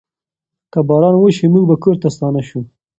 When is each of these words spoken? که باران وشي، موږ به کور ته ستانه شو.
که 0.71 0.79
باران 0.87 1.15
وشي، 1.17 1.45
موږ 1.53 1.63
به 1.69 1.75
کور 1.83 1.95
ته 2.01 2.07
ستانه 2.15 2.41
شو. 2.47 2.59